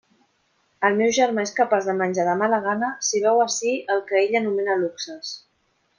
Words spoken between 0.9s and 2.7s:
meu germà és capaç de menjar de mala